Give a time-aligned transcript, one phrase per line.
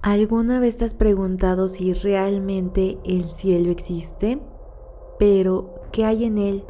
[0.00, 4.38] ¿Alguna vez te has preguntado si realmente el cielo existe?
[5.18, 6.62] Pero, ¿qué hay en él?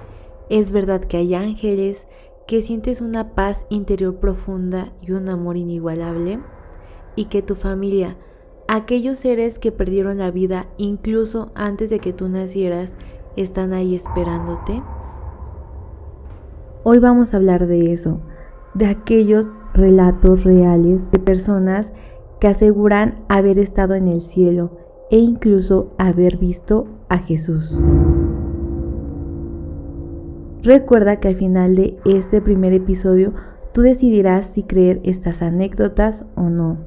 [0.49, 2.07] ¿Es verdad que hay ángeles?
[2.47, 6.41] ¿Que sientes una paz interior profunda y un amor inigualable?
[7.17, 8.17] ¿Y que tu familia,
[8.67, 12.95] aquellos seres que perdieron la vida incluso antes de que tú nacieras,
[13.37, 14.83] están ahí esperándote?
[16.83, 18.21] Hoy vamos a hablar de eso,
[18.73, 21.93] de aquellos relatos reales de personas
[22.41, 24.71] que aseguran haber estado en el cielo
[25.11, 27.77] e incluso haber visto a Jesús.
[30.63, 33.33] Recuerda que al final de este primer episodio
[33.73, 36.79] tú decidirás si creer estas anécdotas o no.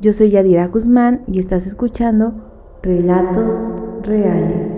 [0.00, 2.32] Yo soy Yadira Guzmán y estás escuchando
[2.82, 3.52] Relatos
[4.02, 4.77] Reales.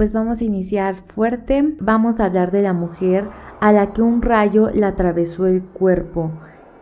[0.00, 1.76] Pues vamos a iniciar fuerte.
[1.78, 3.28] Vamos a hablar de la mujer
[3.60, 6.30] a la que un rayo le atravesó el cuerpo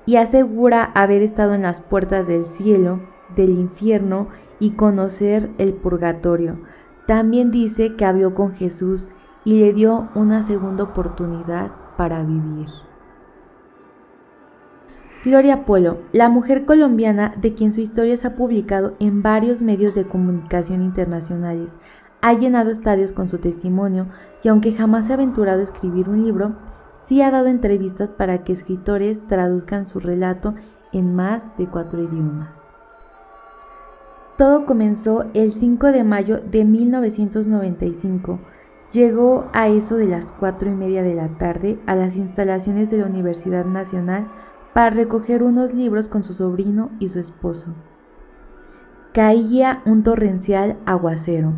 [0.07, 3.01] y asegura haber estado en las puertas del cielo,
[3.35, 4.29] del infierno
[4.61, 6.61] y conocer el purgatorio.
[7.09, 9.09] También dice que habló con Jesús
[9.45, 12.69] y le dio una segunda oportunidad para vivir.
[15.25, 19.97] Gloria Polo, la mujer colombiana de quien su historia se ha publicado en varios medios
[19.97, 21.75] de comunicación internacionales,
[22.21, 24.07] ha llenado estadios con su testimonio
[24.43, 26.53] y aunque jamás se ha aventurado a escribir un libro,
[26.97, 30.55] sí ha dado entrevistas para que escritores traduzcan su relato
[30.93, 32.63] en más de cuatro idiomas.
[34.37, 38.39] Todo comenzó el 5 de mayo de 1995.
[38.93, 42.99] Llegó a eso de las cuatro y media de la tarde a las instalaciones de
[42.99, 44.29] la Universidad Nacional
[44.75, 47.75] para recoger unos libros con su sobrino y su esposo.
[49.13, 51.53] Caía un torrencial aguacero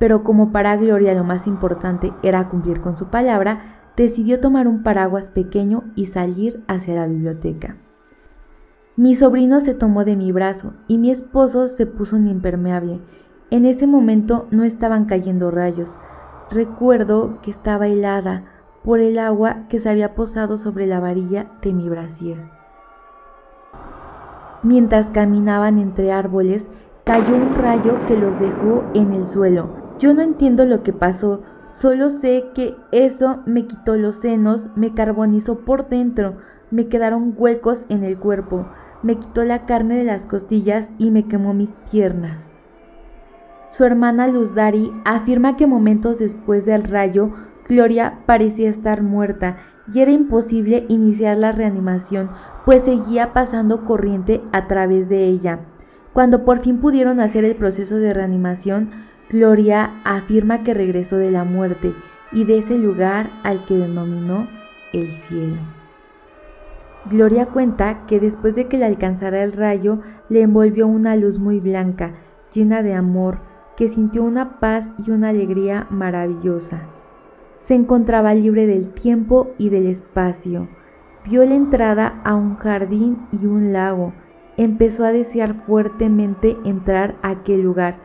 [0.00, 4.82] pero como para Gloria lo más importante era cumplir con su palabra, decidió tomar un
[4.82, 7.76] paraguas pequeño y salir hacia la biblioteca.
[8.96, 13.02] Mi sobrino se tomó de mi brazo y mi esposo se puso un impermeable.
[13.50, 15.92] En ese momento no estaban cayendo rayos.
[16.50, 18.44] Recuerdo que estaba helada
[18.82, 22.38] por el agua que se había posado sobre la varilla de mi brasier.
[24.62, 26.70] Mientras caminaban entre árboles,
[27.04, 29.79] cayó un rayo que los dejó en el suelo.
[30.00, 34.94] Yo no entiendo lo que pasó, solo sé que eso me quitó los senos, me
[34.94, 36.38] carbonizó por dentro,
[36.70, 38.64] me quedaron huecos en el cuerpo,
[39.02, 42.50] me quitó la carne de las costillas y me quemó mis piernas.
[43.76, 47.32] Su hermana Luz Dari afirma que momentos después del rayo,
[47.68, 49.58] Gloria parecía estar muerta
[49.92, 52.30] y era imposible iniciar la reanimación,
[52.64, 55.60] pues seguía pasando corriente a través de ella.
[56.14, 61.44] Cuando por fin pudieron hacer el proceso de reanimación, Gloria afirma que regresó de la
[61.44, 61.92] muerte
[62.32, 64.48] y de ese lugar al que denominó
[64.92, 65.58] el cielo.
[67.08, 71.60] Gloria cuenta que después de que le alcanzara el rayo, le envolvió una luz muy
[71.60, 72.14] blanca,
[72.52, 73.38] llena de amor,
[73.76, 76.82] que sintió una paz y una alegría maravillosa.
[77.60, 80.68] Se encontraba libre del tiempo y del espacio.
[81.24, 84.12] Vio la entrada a un jardín y un lago.
[84.56, 87.98] Empezó a desear fuertemente entrar a aquel lugar,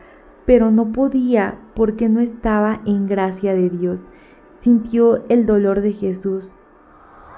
[0.46, 4.06] pero no podía porque no estaba en gracia de Dios.
[4.56, 6.56] Sintió el dolor de Jesús.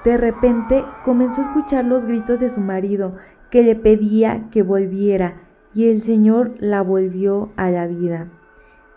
[0.04, 3.14] De repente comenzó a escuchar los gritos de su marido,
[3.50, 5.41] que le pedía que volviera,
[5.74, 8.28] y el Señor la volvió a la vida.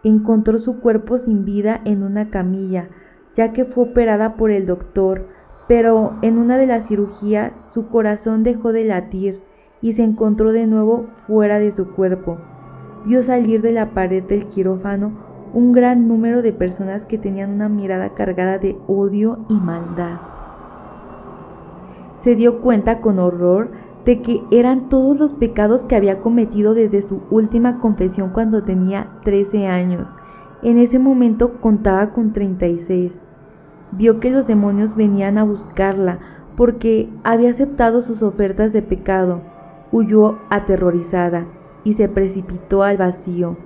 [0.03, 2.89] Encontró su cuerpo sin vida en una camilla,
[3.33, 5.27] ya que fue operada por el doctor,
[5.67, 9.41] pero en una de las cirugías su corazón dejó de latir
[9.81, 12.37] y se encontró de nuevo fuera de su cuerpo
[13.05, 15.11] vio salir de la pared del quirófano
[15.53, 20.19] un gran número de personas que tenían una mirada cargada de odio y maldad.
[22.17, 23.71] Se dio cuenta con horror
[24.05, 29.09] de que eran todos los pecados que había cometido desde su última confesión cuando tenía
[29.23, 30.15] 13 años.
[30.63, 33.21] En ese momento contaba con 36.
[33.91, 36.19] Vio que los demonios venían a buscarla
[36.55, 39.41] porque había aceptado sus ofertas de pecado.
[39.91, 41.45] Huyó aterrorizada
[41.83, 43.57] y se precipitó al vacío.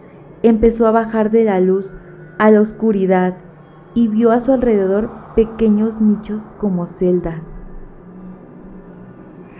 [0.44, 1.97] Empezó a bajar de la luz
[2.38, 3.38] a la oscuridad
[3.94, 7.44] y vio a su alrededor pequeños nichos como celdas.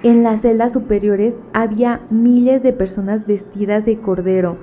[0.04, 4.58] En las celdas superiores había miles de personas vestidas de cordero.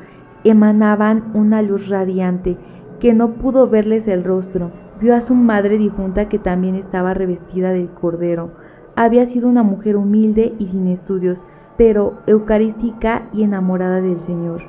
[0.45, 2.57] Emanaban una luz radiante
[3.01, 4.71] que no pudo verles el rostro.
[5.01, 8.53] Vio a su madre difunta que también estaba revestida del cordero.
[8.95, 11.43] Había sido una mujer humilde y sin estudios,
[11.77, 14.63] pero eucarística y enamorada del Señor.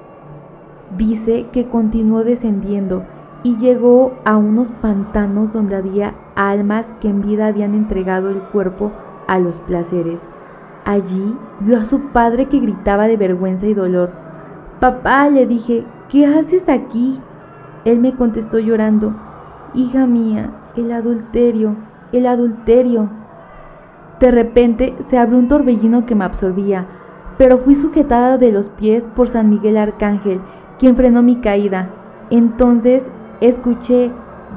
[0.97, 3.03] Dice que continuó descendiendo
[3.43, 8.91] y llegó a unos pantanos donde había almas que en vida habían entregado el cuerpo
[9.27, 10.21] a los placeres.
[10.85, 14.11] Allí vio a su padre que gritaba de vergüenza y dolor.
[14.79, 17.19] Papá, le dije, ¿qué haces aquí?
[17.85, 19.13] Él me contestó llorando,
[19.73, 21.75] Hija mía, el adulterio,
[22.11, 23.09] el adulterio.
[24.23, 26.87] De repente se abrió un torbellino que me absorbía,
[27.37, 30.39] pero fui sujetada de los pies por San Miguel Arcángel,
[30.79, 31.89] quien frenó mi caída.
[32.29, 33.03] Entonces
[33.41, 34.11] escuché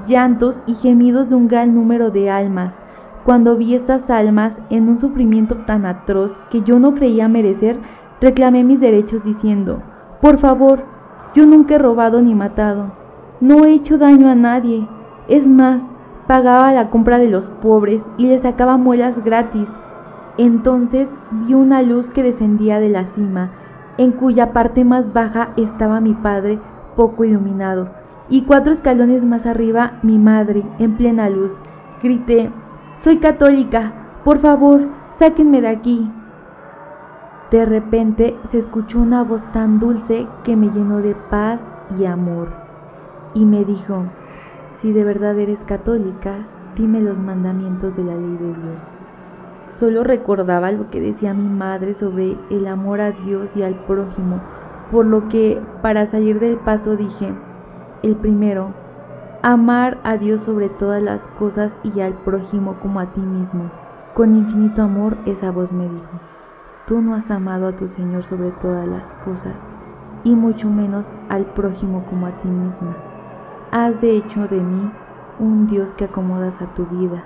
[0.06, 2.78] llantos y gemidos de un gran número de almas.
[3.24, 7.80] Cuando vi estas almas en un sufrimiento tan atroz que yo no creía merecer,
[8.20, 9.82] reclamé mis derechos diciendo,
[10.22, 10.84] por favor,
[11.34, 12.92] yo nunca he robado ni matado,
[13.40, 14.86] no he hecho daño a nadie,
[15.26, 15.92] es más,
[16.26, 19.68] pagaba la compra de los pobres y les sacaba muelas gratis.
[20.38, 23.52] Entonces vi una luz que descendía de la cima,
[23.98, 26.58] en cuya parte más baja estaba mi padre,
[26.94, 27.88] poco iluminado,
[28.28, 31.56] y cuatro escalones más arriba mi madre, en plena luz.
[32.02, 32.50] Grité,
[32.98, 33.92] Soy católica,
[34.24, 36.10] por favor, sáquenme de aquí.
[37.50, 41.60] De repente se escuchó una voz tan dulce que me llenó de paz
[41.98, 42.48] y amor,
[43.34, 44.04] y me dijo,
[44.76, 46.46] si de verdad eres católica,
[46.76, 48.98] dime los mandamientos de la ley de Dios.
[49.68, 54.40] Solo recordaba lo que decía mi madre sobre el amor a Dios y al prójimo,
[54.92, 57.34] por lo que para salir del paso dije,
[58.02, 58.74] el primero,
[59.42, 63.70] amar a Dios sobre todas las cosas y al prójimo como a ti mismo.
[64.14, 66.20] Con infinito amor esa voz me dijo,
[66.86, 69.68] tú no has amado a tu Señor sobre todas las cosas,
[70.22, 73.05] y mucho menos al prójimo como a ti misma
[73.70, 74.90] has de hecho de mí
[75.38, 77.24] un Dios que acomodas a tu vida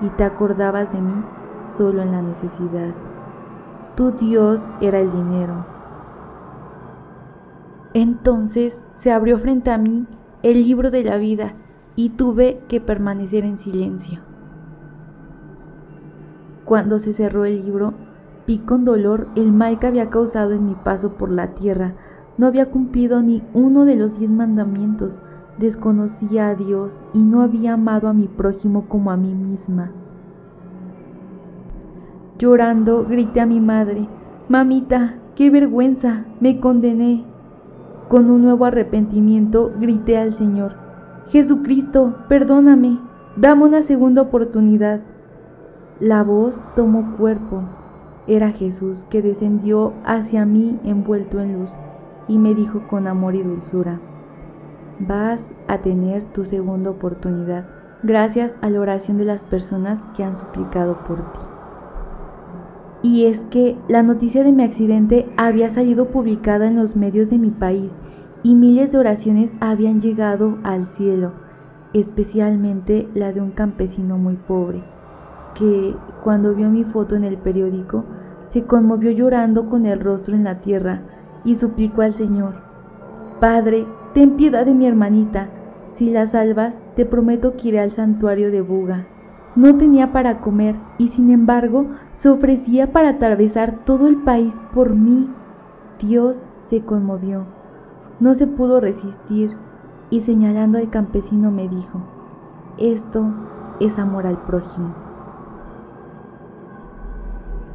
[0.00, 1.22] y te acordabas de mí
[1.76, 2.94] solo en la necesidad.
[3.96, 5.66] Tu Dios era el dinero.
[7.92, 10.06] Entonces se abrió frente a mí
[10.42, 11.54] el libro de la vida
[11.96, 14.20] y tuve que permanecer en silencio.
[16.64, 17.94] Cuando se cerró el libro,
[18.46, 21.94] vi con dolor el mal que había causado en mi paso por la tierra.
[22.38, 25.20] No había cumplido ni uno de los diez mandamientos,
[25.60, 29.92] desconocía a Dios y no había amado a mi prójimo como a mí misma.
[32.38, 34.08] Llorando, grité a mi madre,
[34.48, 37.24] Mamita, qué vergüenza, me condené.
[38.08, 40.72] Con un nuevo arrepentimiento grité al Señor,
[41.28, 42.98] Jesucristo, perdóname,
[43.36, 45.02] dame una segunda oportunidad.
[46.00, 47.62] La voz tomó cuerpo.
[48.26, 51.72] Era Jesús que descendió hacia mí envuelto en luz
[52.26, 54.00] y me dijo con amor y dulzura,
[55.00, 57.64] vas a tener tu segunda oportunidad
[58.02, 61.40] gracias a la oración de las personas que han suplicado por ti.
[63.02, 67.38] Y es que la noticia de mi accidente había salido publicada en los medios de
[67.38, 67.94] mi país
[68.42, 71.32] y miles de oraciones habían llegado al cielo,
[71.92, 74.82] especialmente la de un campesino muy pobre,
[75.54, 78.04] que cuando vio mi foto en el periódico
[78.48, 81.02] se conmovió llorando con el rostro en la tierra
[81.44, 82.54] y suplicó al Señor,
[83.40, 85.48] Padre, Ten piedad de mi hermanita.
[85.92, 89.06] Si la salvas, te prometo que iré al santuario de Buga.
[89.54, 94.94] No tenía para comer y sin embargo se ofrecía para atravesar todo el país por
[94.94, 95.28] mí.
[96.00, 97.44] Dios se conmovió.
[98.18, 99.56] No se pudo resistir
[100.10, 102.00] y señalando al campesino me dijo,
[102.78, 103.26] esto
[103.78, 104.94] es amor al prójimo.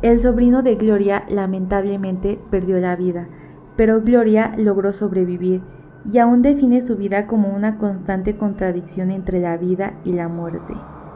[0.01, 3.27] El sobrino de Gloria lamentablemente perdió la vida,
[3.75, 5.62] pero Gloria logró sobrevivir
[6.12, 10.74] y aún define su vida como una constante contradicción entre la vida y la muerte.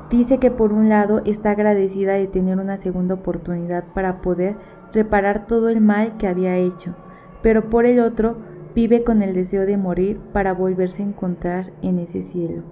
[0.10, 4.56] Dice que por un lado está agradecida de tener una segunda oportunidad para poder
[4.92, 6.96] reparar todo el mal que había hecho,
[7.44, 8.38] pero por el otro
[8.74, 12.64] vive con el deseo de morir para volverse a encontrar en ese cielo.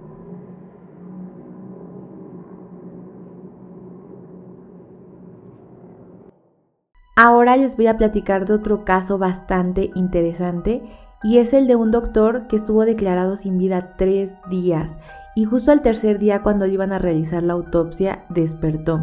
[7.15, 10.83] Ahora les voy a platicar de otro caso bastante interesante
[11.23, 14.89] y es el de un doctor que estuvo declarado sin vida tres días
[15.35, 19.01] y justo al tercer día cuando iban a realizar la autopsia despertó.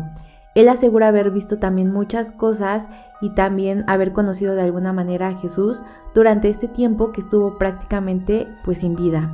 [0.55, 2.87] Él asegura haber visto también muchas cosas
[3.21, 5.83] y también haber conocido de alguna manera a Jesús
[6.15, 9.31] durante este tiempo que estuvo prácticamente pues sin vida.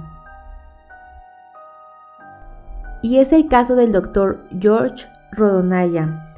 [3.02, 6.29] Y es el caso del doctor George Rodonaya,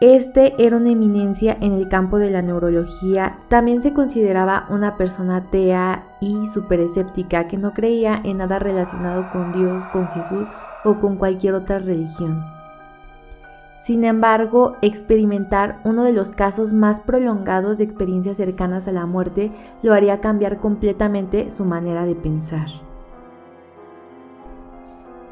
[0.00, 3.40] este era una eminencia en el campo de la neurología.
[3.48, 9.28] También se consideraba una persona atea y super escéptica que no creía en nada relacionado
[9.32, 10.46] con Dios, con Jesús
[10.84, 12.44] o con cualquier otra religión.
[13.82, 19.50] Sin embargo, experimentar uno de los casos más prolongados de experiencias cercanas a la muerte
[19.82, 22.68] lo haría cambiar completamente su manera de pensar.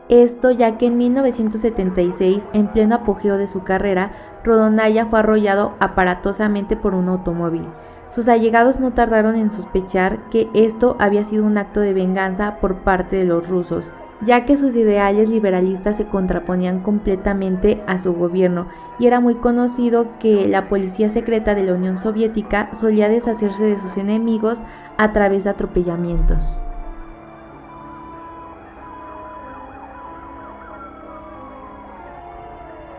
[0.08, 4.12] Esto ya que en 1976, en pleno apogeo de su carrera,
[4.44, 7.66] Rodonaya fue arrollado aparatosamente por un automóvil.
[8.14, 12.76] Sus allegados no tardaron en sospechar que esto había sido un acto de venganza por
[12.76, 18.68] parte de los rusos, ya que sus ideales liberalistas se contraponían completamente a su gobierno
[18.98, 23.78] y era muy conocido que la policía secreta de la Unión Soviética solía deshacerse de
[23.80, 24.60] sus enemigos
[24.96, 26.38] a través de atropellamientos.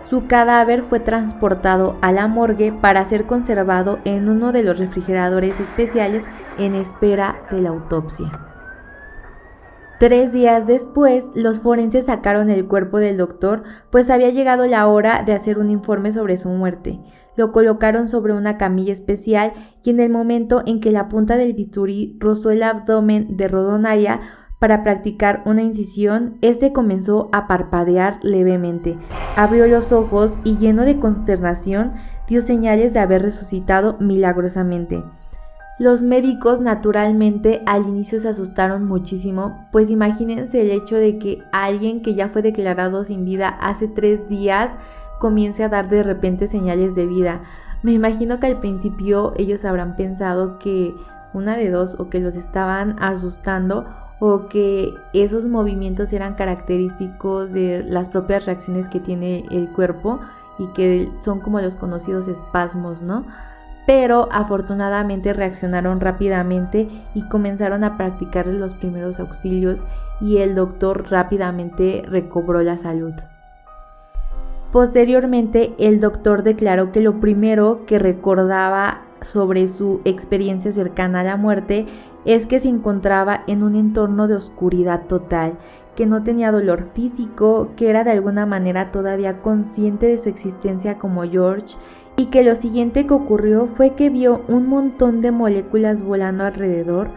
[0.10, 5.60] Su cadáver fue transportado a la morgue para ser conservado en uno de los refrigeradores
[5.60, 6.24] especiales
[6.58, 8.32] en espera de la autopsia.
[10.00, 15.24] Tres días después, los forenses sacaron el cuerpo del doctor, pues había llegado la hora
[15.26, 17.02] de hacer un informe sobre su muerte.
[17.36, 19.52] Lo colocaron sobre una camilla especial
[19.84, 24.22] y en el momento en que la punta del bisturí rozó el abdomen de Rodonaya,
[24.60, 28.98] para practicar una incisión, este comenzó a parpadear levemente,
[29.36, 31.94] abrió los ojos y lleno de consternación
[32.28, 35.04] dio señales de haber resucitado milagrosamente.
[35.80, 42.02] Los médicos naturalmente al inicio se asustaron muchísimo, pues imagínense el hecho de que alguien
[42.02, 44.72] que ya fue declarado sin vida hace tres días
[45.20, 47.44] comience a dar de repente señales de vida.
[47.84, 50.96] Me imagino que al principio ellos habrán pensado que
[51.36, 53.86] una de dos o que los estaban asustando
[54.20, 60.20] o que esos movimientos eran característicos de las propias reacciones que tiene el cuerpo
[60.58, 63.26] y que son como los conocidos espasmos, ¿no?
[63.86, 69.82] Pero afortunadamente reaccionaron rápidamente y comenzaron a practicar los primeros auxilios
[70.20, 73.14] y el doctor rápidamente recobró la salud.
[74.72, 81.38] Posteriormente, el doctor declaró que lo primero que recordaba sobre su experiencia cercana a la
[81.38, 81.88] muerte
[82.28, 85.54] es que se encontraba en un entorno de oscuridad total,
[85.96, 91.00] que no tenía dolor físico, que era de alguna manera todavía consciente de su existencia
[91.00, 91.78] como George
[92.18, 97.10] y que lo siguiente que ocurrió fue que vio un montón de moléculas volando alrededor,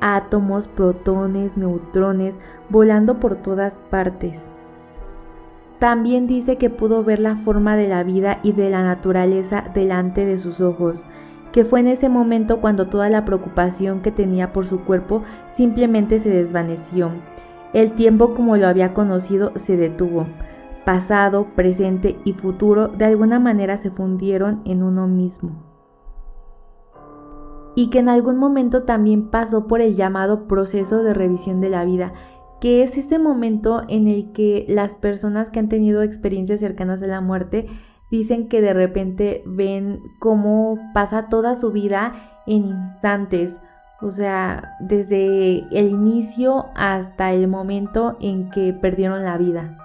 [0.00, 2.36] átomos, protones, neutrones,
[2.68, 4.50] volando por todas partes.
[5.78, 10.26] También dice que pudo ver la forma de la vida y de la naturaleza delante
[10.26, 11.04] de sus ojos,
[11.52, 15.22] que fue en ese momento cuando toda la preocupación que tenía por su cuerpo
[15.54, 17.10] simplemente se desvaneció.
[17.72, 20.26] El tiempo como lo había conocido se detuvo.
[20.84, 25.64] Pasado, presente y futuro de alguna manera se fundieron en uno mismo.
[27.74, 31.84] Y que en algún momento también pasó por el llamado proceso de revisión de la
[31.84, 32.12] vida,
[32.60, 37.06] que es ese momento en el que las personas que han tenido experiencias cercanas a
[37.06, 37.66] la muerte
[38.10, 42.14] dicen que de repente ven cómo pasa toda su vida
[42.46, 43.56] en instantes,
[44.00, 49.76] o sea, desde el inicio hasta el momento en que perdieron la vida.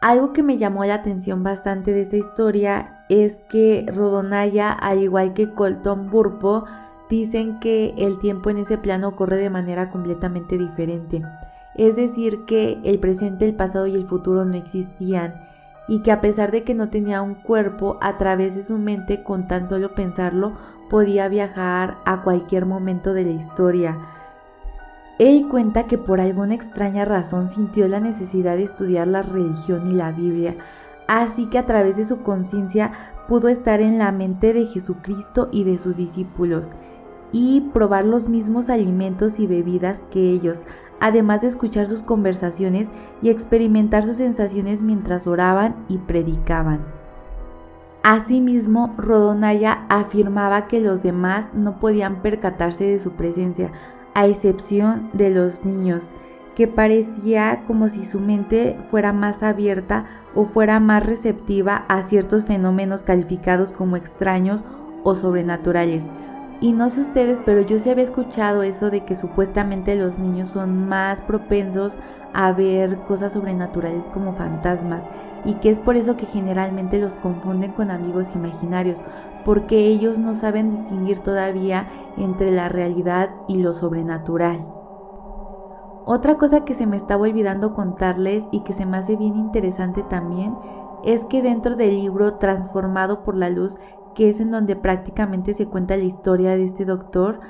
[0.00, 5.32] Algo que me llamó la atención bastante de esta historia es que Rodonaya, al igual
[5.32, 6.64] que Colton Burpo,
[7.08, 11.22] dicen que el tiempo en ese plano corre de manera completamente diferente.
[11.76, 15.34] Es decir, que el presente, el pasado y el futuro no existían
[15.88, 19.22] y que a pesar de que no tenía un cuerpo, a través de su mente,
[19.22, 20.52] con tan solo pensarlo,
[20.88, 23.98] podía viajar a cualquier momento de la historia.
[25.18, 29.94] Él cuenta que por alguna extraña razón sintió la necesidad de estudiar la religión y
[29.94, 30.56] la Biblia,
[31.08, 32.92] así que a través de su conciencia
[33.28, 36.70] pudo estar en la mente de Jesucristo y de sus discípulos
[37.32, 40.58] y probar los mismos alimentos y bebidas que ellos,
[41.02, 42.88] además de escuchar sus conversaciones
[43.22, 46.80] y experimentar sus sensaciones mientras oraban y predicaban.
[48.04, 53.72] Asimismo, Rodonaya afirmaba que los demás no podían percatarse de su presencia,
[54.14, 56.08] a excepción de los niños,
[56.54, 60.06] que parecía como si su mente fuera más abierta
[60.36, 64.62] o fuera más receptiva a ciertos fenómenos calificados como extraños
[65.02, 66.04] o sobrenaturales,
[66.62, 70.50] y no sé ustedes, pero yo sí había escuchado eso de que supuestamente los niños
[70.50, 71.98] son más propensos
[72.32, 75.04] a ver cosas sobrenaturales como fantasmas
[75.44, 78.98] y que es por eso que generalmente los confunden con amigos imaginarios,
[79.44, 84.64] porque ellos no saben distinguir todavía entre la realidad y lo sobrenatural.
[86.04, 90.04] Otra cosa que se me estaba olvidando contarles y que se me hace bien interesante
[90.04, 90.54] también
[91.02, 93.76] es que dentro del libro Transformado por la Luz
[94.14, 97.40] que es en donde prácticamente se cuenta la historia de este doctor,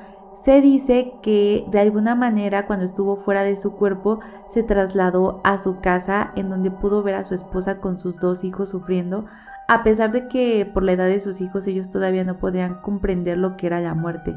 [0.42, 5.59] Se dice que de alguna manera cuando estuvo fuera de su cuerpo se trasladó a
[5.59, 9.26] su casa en donde pudo ver a su esposa con sus dos hijos sufriendo,
[9.69, 13.38] a pesar de que por la edad de sus hijos ellos todavía no podían comprender
[13.38, 14.35] lo que era la muerte,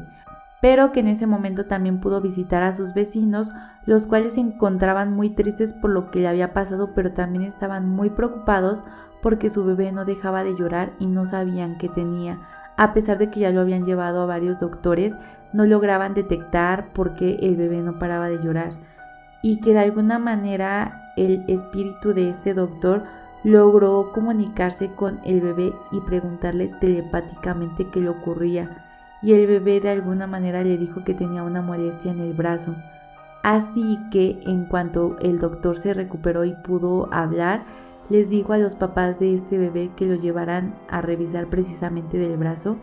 [0.60, 3.50] pero que en ese momento también pudo visitar a sus vecinos,
[3.84, 7.88] los cuales se encontraban muy tristes por lo que le había pasado, pero también estaban
[7.88, 8.82] muy preocupados
[9.26, 12.38] porque su bebé no dejaba de llorar y no sabían qué tenía.
[12.76, 15.12] A pesar de que ya lo habían llevado a varios doctores,
[15.52, 18.74] no lograban detectar por qué el bebé no paraba de llorar.
[19.42, 23.02] Y que de alguna manera el espíritu de este doctor
[23.42, 28.86] logró comunicarse con el bebé y preguntarle telepáticamente qué le ocurría.
[29.22, 32.76] Y el bebé de alguna manera le dijo que tenía una molestia en el brazo.
[33.42, 37.64] Así que en cuanto el doctor se recuperó y pudo hablar,
[38.08, 42.36] les dijo a los papás de este bebé que lo llevaran a revisar precisamente del
[42.36, 42.76] brazo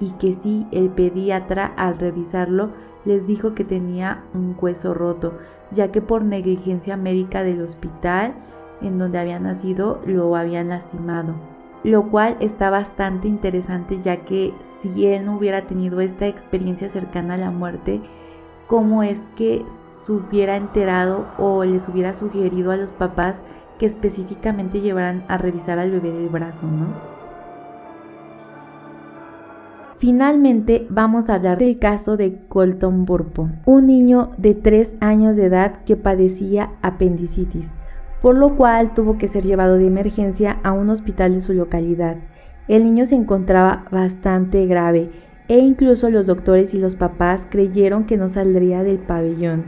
[0.00, 2.70] y que sí, el pediatra al revisarlo
[3.04, 5.32] les dijo que tenía un hueso roto,
[5.70, 8.34] ya que por negligencia médica del hospital
[8.80, 11.34] en donde había nacido lo habían lastimado.
[11.84, 17.34] Lo cual está bastante interesante ya que si él no hubiera tenido esta experiencia cercana
[17.34, 18.00] a la muerte,
[18.66, 19.64] ¿cómo es que
[20.04, 23.40] se hubiera enterado o les hubiera sugerido a los papás
[23.78, 27.18] que específicamente llevaran a revisar al bebé del brazo, ¿no?
[29.98, 35.46] Finalmente vamos a hablar del caso de Colton Burpo, un niño de 3 años de
[35.46, 37.68] edad que padecía apendicitis,
[38.22, 42.16] por lo cual tuvo que ser llevado de emergencia a un hospital de su localidad.
[42.68, 45.10] El niño se encontraba bastante grave
[45.48, 49.64] e incluso los doctores y los papás creyeron que no saldría del pabellón.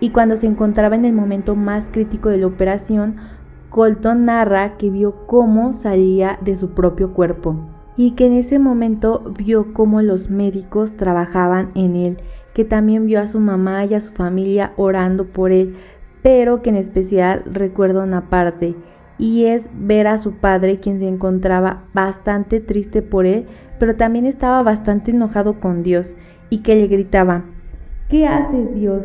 [0.00, 3.14] Y cuando se encontraba en el momento más crítico de la operación,
[3.72, 7.56] Colton narra que vio cómo salía de su propio cuerpo
[7.96, 12.18] y que en ese momento vio cómo los médicos trabajaban en él,
[12.52, 15.76] que también vio a su mamá y a su familia orando por él,
[16.22, 18.74] pero que en especial recuerda una parte,
[19.18, 23.46] y es ver a su padre quien se encontraba bastante triste por él,
[23.78, 26.14] pero también estaba bastante enojado con Dios,
[26.50, 27.44] y que le gritaba,
[28.08, 29.02] ¿qué haces Dios?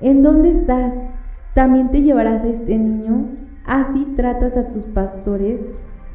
[0.00, 0.94] ¿En dónde estás?
[1.54, 3.45] ¿También te llevarás a este niño?
[3.66, 5.60] ¿Así tratas a tus pastores?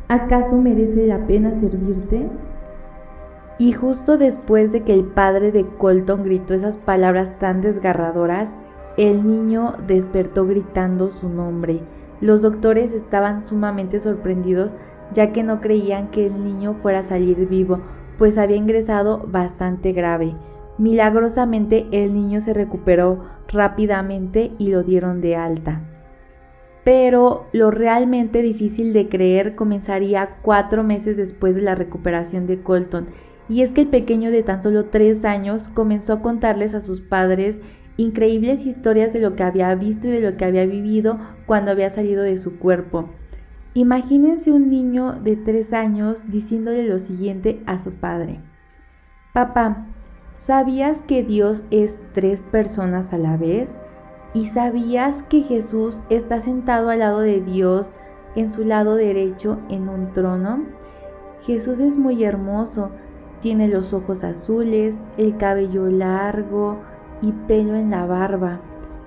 [0.07, 2.29] ¿Acaso merece la pena servirte?
[3.57, 8.49] Y justo después de que el padre de Colton gritó esas palabras tan desgarradoras,
[8.95, 11.81] el niño despertó gritando su nombre.
[12.21, 14.71] Los doctores estaban sumamente sorprendidos
[15.13, 17.79] ya que no creían que el niño fuera a salir vivo,
[18.17, 20.35] pues había ingresado bastante grave.
[20.77, 25.81] Milagrosamente el niño se recuperó rápidamente y lo dieron de alta
[26.83, 33.07] pero lo realmente difícil de creer comenzaría cuatro meses después de la recuperación de Colton,
[33.49, 37.01] y es que el pequeño de tan solo tres años comenzó a contarles a sus
[37.01, 37.59] padres
[37.97, 41.89] increíbles historias de lo que había visto y de lo que había vivido cuando había
[41.89, 43.09] salido de su cuerpo.
[43.73, 48.39] Imagínense un niño de tres años diciéndole lo siguiente a su padre.
[49.33, 49.85] Papá,
[50.35, 53.69] ¿sabías que Dios es tres personas a la vez?
[54.33, 57.91] ¿Y sabías que Jesús está sentado al lado de Dios
[58.35, 60.63] en su lado derecho en un trono?
[61.41, 62.91] Jesús es muy hermoso,
[63.41, 66.77] tiene los ojos azules, el cabello largo
[67.21, 68.61] y pelo en la barba.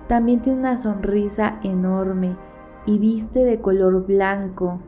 [0.09, 2.37] También tiene una sonrisa enorme
[2.85, 4.81] y viste de color blanco.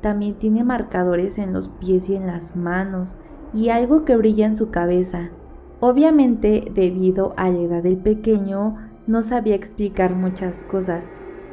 [0.00, 3.16] También tiene marcadores en los pies y en las manos
[3.52, 5.30] y algo que brilla en su cabeza.
[5.80, 11.08] Obviamente, debido a la edad del pequeño, no sabía explicar muchas cosas,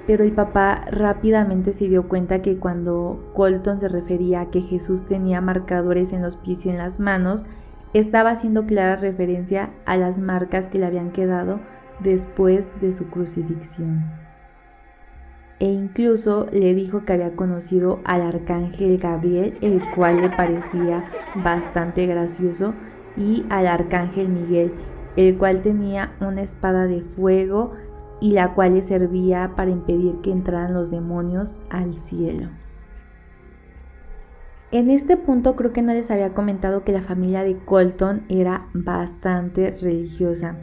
[0.06, 5.06] pero el papá rápidamente se dio cuenta que cuando Colton se refería a que Jesús
[5.06, 7.46] tenía marcadores en los pies y en las manos,
[7.94, 11.60] estaba haciendo clara referencia a las marcas que le habían quedado
[12.00, 14.04] después de su crucifixión.
[15.60, 22.06] E incluso le dijo que había conocido al arcángel Gabriel, el cual le parecía bastante
[22.08, 22.74] gracioso,
[23.16, 24.74] y al arcángel Miguel,
[25.16, 27.74] el cual tenía una espada de fuego
[28.20, 32.50] y la cual le servía para impedir que entraran los demonios al cielo.
[34.72, 38.68] En este punto creo que no les había comentado que la familia de Colton era
[38.74, 40.56] bastante religiosa.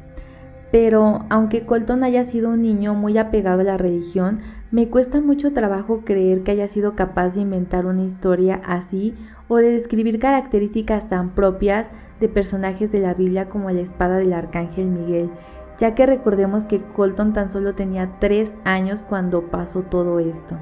[0.72, 5.52] Pero aunque Colton haya sido un niño muy apegado a la religión, me cuesta mucho
[5.52, 9.14] trabajo creer que haya sido capaz de inventar una historia así
[9.48, 11.88] o de describir características tan propias
[12.20, 15.30] de personajes de la Biblia como la espada del arcángel Miguel,
[15.78, 20.56] ya que recordemos que Colton tan solo tenía tres años cuando pasó todo esto.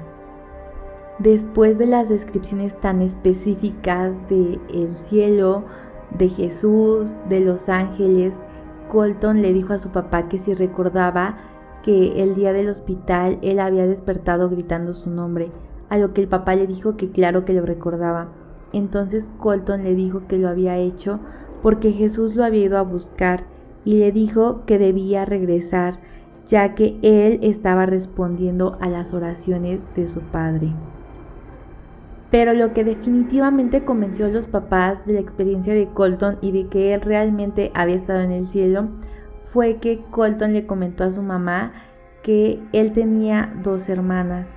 [1.19, 5.65] Después de las descripciones tan específicas de el cielo,
[6.17, 8.33] de Jesús, de los ángeles,
[8.89, 11.37] Colton le dijo a su papá que si recordaba
[11.83, 15.51] que el día del hospital él había despertado gritando su nombre,
[15.89, 18.29] a lo que el papá le dijo que claro que lo recordaba.
[18.71, 21.19] Entonces Colton le dijo que lo había hecho
[21.61, 23.45] porque Jesús lo había ido a buscar
[23.85, 25.99] y le dijo que debía regresar
[26.49, 30.73] ya que él estaba respondiendo a las oraciones de su padre.
[32.31, 36.67] Pero lo que definitivamente convenció a los papás de la experiencia de Colton y de
[36.67, 38.89] que él realmente había estado en el cielo
[39.51, 41.71] fue que Colton le comentó a su mamá
[42.23, 44.51] que él tenía dos hermanas.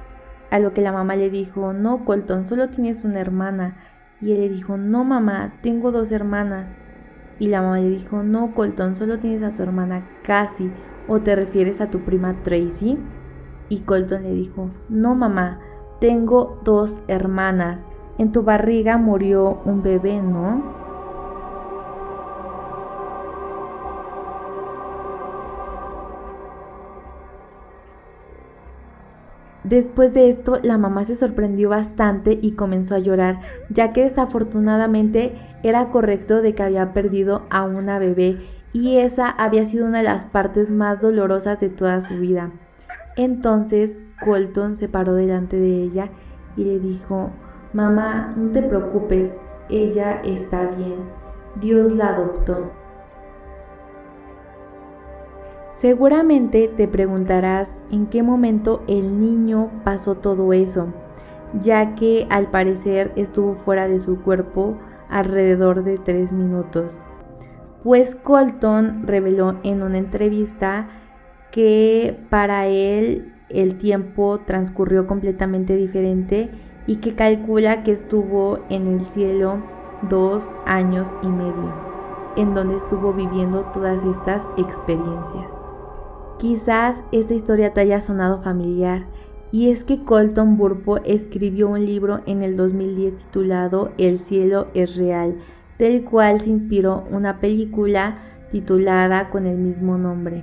[0.50, 3.76] A lo que la mamá le dijo, no Colton, solo tienes una hermana.
[4.20, 6.72] Y él le dijo, no mamá, tengo dos hermanas.
[7.42, 10.70] Y la mamá le dijo, no Colton, solo tienes a tu hermana casi.
[11.08, 12.96] ¿O te refieres a tu prima Tracy?
[13.68, 15.58] Y Colton le dijo, no mamá,
[16.00, 17.88] tengo dos hermanas.
[18.16, 20.81] En tu barriga murió un bebé, ¿no?
[29.72, 35.32] Después de esto, la mamá se sorprendió bastante y comenzó a llorar, ya que desafortunadamente
[35.62, 38.36] era correcto de que había perdido a una bebé
[38.74, 42.50] y esa había sido una de las partes más dolorosas de toda su vida.
[43.16, 46.10] Entonces Colton se paró delante de ella
[46.54, 47.30] y le dijo,
[47.72, 49.32] Mamá, no te preocupes,
[49.70, 50.96] ella está bien,
[51.62, 52.72] Dios la adoptó.
[55.74, 60.88] Seguramente te preguntarás en qué momento el niño pasó todo eso,
[61.60, 64.76] ya que al parecer estuvo fuera de su cuerpo
[65.08, 66.94] alrededor de tres minutos.
[67.82, 70.88] Pues Colton reveló en una entrevista
[71.50, 76.50] que para él el tiempo transcurrió completamente diferente
[76.86, 79.58] y que calcula que estuvo en el cielo
[80.08, 81.72] dos años y medio,
[82.36, 85.61] en donde estuvo viviendo todas estas experiencias.
[86.42, 89.06] Quizás esta historia te haya sonado familiar,
[89.52, 94.96] y es que Colton Burpo escribió un libro en el 2010 titulado El cielo es
[94.96, 95.36] real,
[95.78, 98.18] del cual se inspiró una película
[98.50, 100.42] titulada con el mismo nombre.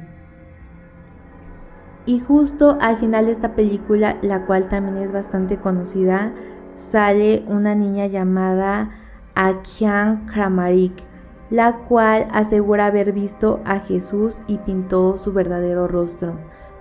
[2.06, 6.32] Y justo al final de esta película, la cual también es bastante conocida,
[6.78, 8.92] sale una niña llamada
[9.36, 11.09] Akhian Kramarik,
[11.50, 16.34] la cual asegura haber visto a Jesús y pintó su verdadero rostro.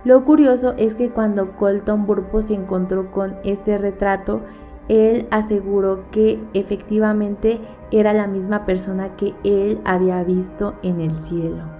[0.03, 4.41] Lo curioso es que cuando Colton Burpo se encontró con este retrato,
[4.87, 7.59] él aseguró que efectivamente
[7.91, 11.78] era la misma persona que él había visto en el cielo.